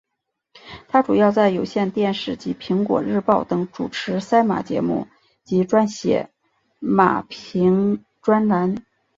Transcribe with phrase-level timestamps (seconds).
[0.87, 5.07] 她主要在有线电视及苹果日报等主持赛马节目
[5.43, 6.31] 及撰写
[6.79, 8.83] 马评专栏。